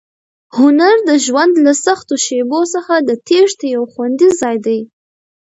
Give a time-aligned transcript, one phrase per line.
[0.57, 4.79] هنر د ژوند له سختو شېبو څخه د تېښتې یو خوندي ځای دی.